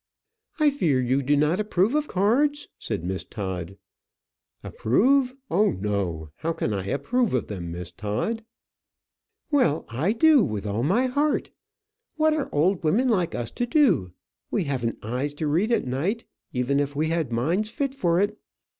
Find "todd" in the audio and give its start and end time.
3.23-3.77, 7.91-8.43